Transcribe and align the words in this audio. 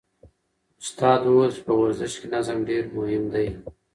استاد 0.81 1.21
وویل 1.23 1.51
چې 1.55 1.61
په 1.67 1.73
ورزش 1.81 2.13
کې 2.19 2.27
نظم 2.35 2.57
ډېر 2.69 2.83
مهم 2.97 3.23
دی. 3.33 3.47